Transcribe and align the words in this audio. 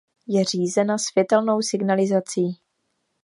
Je 0.27 0.43
řízena 0.43 0.97
světelnou 0.97 1.61
signalizací. 1.61 2.59